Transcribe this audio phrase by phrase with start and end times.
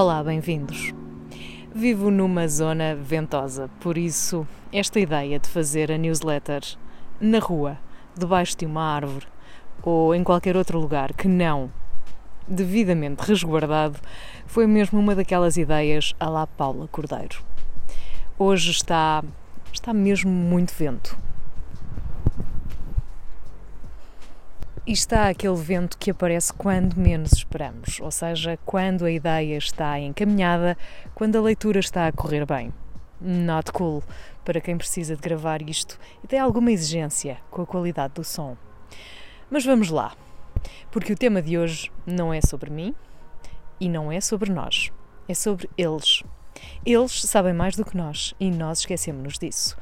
[0.00, 0.94] Olá, bem-vindos.
[1.74, 6.62] Vivo numa zona ventosa, por isso, esta ideia de fazer a newsletter
[7.20, 7.76] na rua,
[8.16, 9.26] debaixo de uma árvore
[9.82, 11.68] ou em qualquer outro lugar que não
[12.46, 13.98] devidamente resguardado,
[14.46, 17.42] foi mesmo uma daquelas ideias à la Paula Cordeiro.
[18.38, 19.24] Hoje está
[19.72, 21.18] está mesmo muito vento.
[24.88, 30.00] E está aquele vento que aparece quando menos esperamos, ou seja, quando a ideia está
[30.00, 30.78] encaminhada,
[31.14, 32.72] quando a leitura está a correr bem.
[33.20, 34.02] Not cool
[34.46, 38.56] para quem precisa de gravar isto e tem alguma exigência com a qualidade do som.
[39.50, 40.16] Mas vamos lá,
[40.90, 42.94] porque o tema de hoje não é sobre mim
[43.78, 44.90] e não é sobre nós,
[45.28, 46.22] é sobre eles.
[46.86, 49.76] Eles sabem mais do que nós e nós esquecemos-nos disso.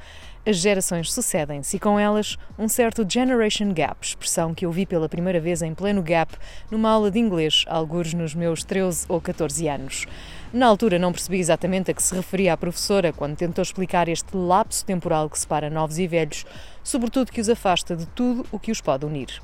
[0.49, 5.09] As gerações sucedem-se e com elas um certo generation gap, expressão que eu vi pela
[5.09, 6.33] primeira vez em pleno gap
[6.71, 10.07] numa aula de inglês, alguns nos meus 13 ou 14 anos.
[10.53, 14.37] Na altura não percebi exatamente a que se referia a professora quando tentou explicar este
[14.37, 16.47] lapso temporal que separa novos e velhos,
[16.81, 19.43] sobretudo que os afasta de tudo o que os pode unir.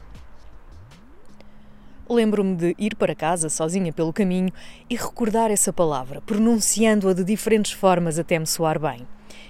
[2.09, 4.53] Lembro-me de ir para casa sozinha pelo caminho
[4.89, 9.05] e recordar essa palavra, pronunciando-a de diferentes formas até me soar bem.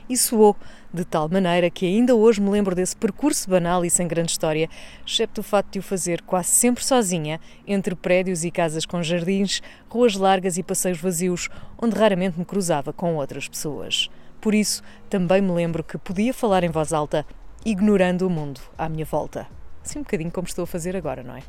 [0.08, 0.56] E soou
[0.92, 4.69] de tal maneira que ainda hoje me lembro desse percurso banal e sem grande história,
[5.06, 9.62] excepto o fato de o fazer quase sempre sozinha, entre prédios e casas com jardins,
[9.88, 11.48] ruas largas e passeios vazios,
[11.80, 14.10] onde raramente me cruzava com outras pessoas.
[14.41, 17.25] Por isso, também me lembro que podia falar em voz alta,
[17.64, 19.47] ignorando o mundo à minha volta.
[19.84, 21.42] Assim um bocadinho como estou a fazer agora, não é?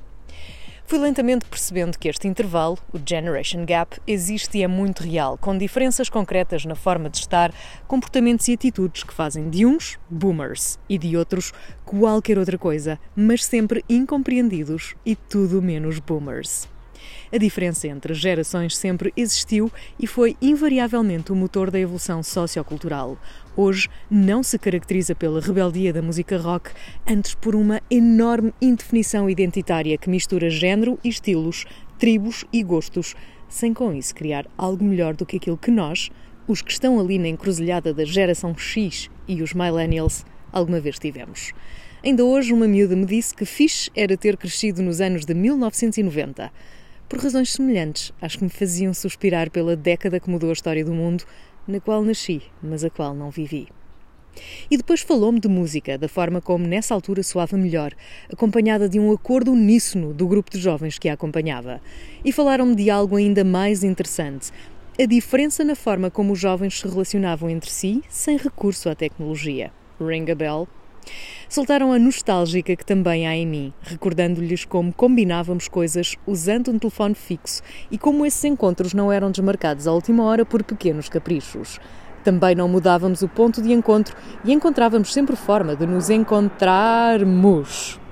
[0.94, 5.58] Fui lentamente percebendo que este intervalo, o Generation Gap, existe e é muito real, com
[5.58, 7.52] diferenças concretas na forma de estar,
[7.88, 11.52] comportamentos e atitudes que fazem de uns boomers e de outros
[11.84, 16.72] qualquer outra coisa, mas sempre incompreendidos e tudo menos boomers.
[17.32, 23.18] A diferença entre gerações sempre existiu e foi invariavelmente o motor da evolução sociocultural.
[23.56, 26.72] Hoje não se caracteriza pela rebeldia da música rock,
[27.08, 31.66] antes por uma enorme indefinição identitária que mistura género e estilos,
[31.98, 33.16] tribos e gostos,
[33.48, 36.10] sem com isso criar algo melhor do que aquilo que nós,
[36.48, 41.54] os que estão ali na encruzilhada da geração X e os millennials, alguma vez tivemos.
[42.04, 46.52] Ainda hoje, uma miúda me disse que fixe era ter crescido nos anos de 1990
[47.14, 50.96] por razões semelhantes às que me faziam suspirar pela década que mudou a história do
[50.96, 51.24] mundo,
[51.68, 53.68] na qual nasci, mas a qual não vivi.
[54.70, 57.94] E depois falou-me de música, da forma como nessa altura soava melhor,
[58.32, 61.80] acompanhada de um acordo uníssono do grupo de jovens que a acompanhava.
[62.26, 64.52] E falaram-me de algo ainda mais interessante:
[65.00, 69.72] a diferença na forma como os jovens se relacionavam entre si sem recurso à tecnologia.
[70.02, 70.68] Ring a bell?
[71.50, 77.16] Soltaram a nostálgica que também há em mim, recordando-lhes como combinávamos coisas usando um telefone
[77.16, 81.80] fixo e como esses encontros não eram desmarcados à última hora por pequenos caprichos.
[82.24, 84.16] Também não mudávamos o ponto de encontro
[84.46, 88.03] e encontrávamos sempre forma de nos encontrarmos.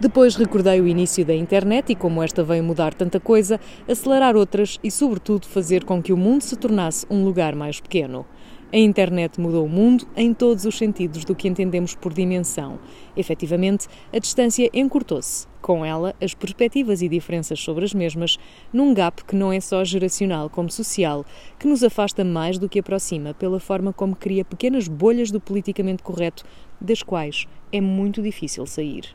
[0.00, 4.78] Depois recordei o início da internet e como esta veio mudar tanta coisa, acelerar outras
[4.82, 8.26] e, sobretudo, fazer com que o mundo se tornasse um lugar mais pequeno.
[8.72, 12.80] A internet mudou o mundo em todos os sentidos do que entendemos por dimensão.
[13.16, 15.46] Efetivamente, a distância encurtou-se.
[15.62, 18.36] Com ela, as perspectivas e diferenças sobre as mesmas,
[18.72, 21.24] num gap que não é só geracional como social,
[21.60, 26.02] que nos afasta mais do que aproxima pela forma como cria pequenas bolhas do politicamente
[26.02, 26.44] correto,
[26.80, 29.14] das quais é muito difícil sair.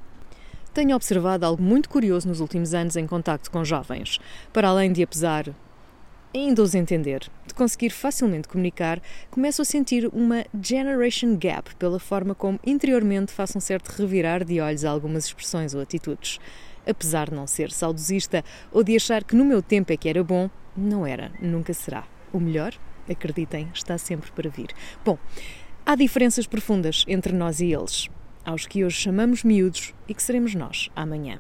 [0.73, 4.19] Tenho observado algo muito curioso nos últimos anos em contacto com jovens.
[4.53, 5.53] Para além de, apesar
[6.33, 12.33] ainda os entender, de conseguir facilmente comunicar, começo a sentir uma generation gap pela forma
[12.33, 16.39] como interiormente faço um certo revirar de olhos a algumas expressões ou atitudes.
[16.87, 20.23] Apesar de não ser saudosista ou de achar que no meu tempo é que era
[20.23, 22.05] bom, não era, nunca será.
[22.31, 22.73] O melhor,
[23.09, 24.69] acreditem, está sempre para vir.
[25.03, 25.17] Bom,
[25.85, 28.09] há diferenças profundas entre nós e eles,
[28.45, 31.39] aos que hoje chamamos miúdos e que seremos nós amanhã.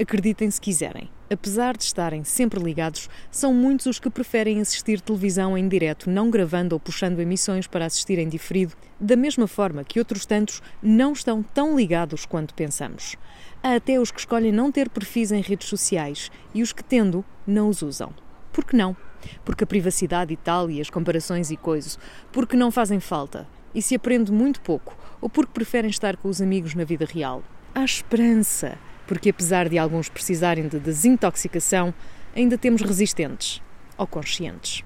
[0.00, 1.10] Acreditem se quiserem.
[1.30, 6.30] Apesar de estarem sempre ligados, são muitos os que preferem assistir televisão em direto, não
[6.30, 11.12] gravando ou puxando emissões para assistir em diferido, da mesma forma que outros tantos não
[11.12, 13.14] estão tão ligados quanto pensamos.
[13.62, 17.24] Há até os que escolhem não ter perfis em redes sociais e os que, tendo,
[17.46, 18.14] não os usam.
[18.52, 18.96] Por que não?
[19.44, 21.98] Porque a privacidade e tal, e as comparações e coisas,
[22.32, 26.40] porque não fazem falta, e se aprende muito pouco, ou porque preferem estar com os
[26.40, 27.42] amigos na vida real.
[27.74, 28.78] Há esperança
[29.08, 31.92] porque apesar de alguns precisarem de desintoxicação,
[32.36, 33.60] ainda temos resistentes
[33.96, 34.84] ou conscientes.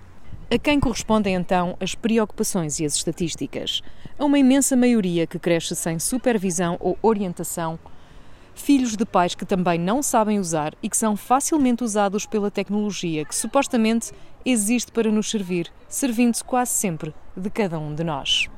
[0.48, 3.82] A quem correspondem então as preocupações e as estatísticas?
[4.16, 7.78] A uma imensa maioria que cresce sem supervisão ou orientação
[8.54, 13.24] filhos de pais que também não sabem usar e que são facilmente usados pela tecnologia
[13.24, 14.12] que supostamente
[14.44, 18.51] existe para nos servir, servindo-se quase sempre de cada um de nós.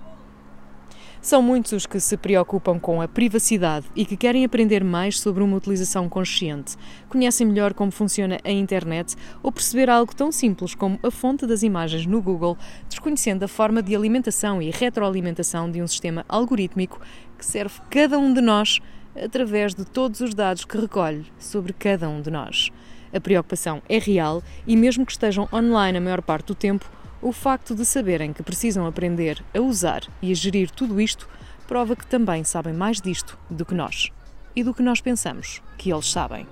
[1.24, 5.42] São muitos os que se preocupam com a privacidade e que querem aprender mais sobre
[5.42, 6.76] uma utilização consciente,
[7.08, 11.62] conhecem melhor como funciona a internet ou perceber algo tão simples como a fonte das
[11.62, 12.58] imagens no Google,
[12.90, 17.00] desconhecendo a forma de alimentação e retroalimentação de um sistema algorítmico
[17.38, 18.80] que serve cada um de nós
[19.16, 22.70] através de todos os dados que recolhe sobre cada um de nós.
[23.14, 26.84] A preocupação é real e, mesmo que estejam online a maior parte do tempo,
[27.24, 31.26] o facto de saberem que precisam aprender a usar e a gerir tudo isto
[31.66, 34.12] prova que também sabem mais disto do que nós
[34.54, 36.46] e do que nós pensamos que eles sabem.